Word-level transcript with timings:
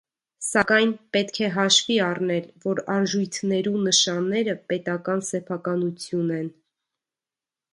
Սակայն, 0.43 0.93
պէտք 1.17 1.35
է 1.47 1.49
հաշուի 1.57 1.97
առնել, 2.05 2.47
որ 2.63 2.81
արժոյթներու 2.95 3.83
նշանները 3.89 4.57
պետական 4.73 5.23
սեփականութիւն 5.29 6.33
են։ 6.41 6.51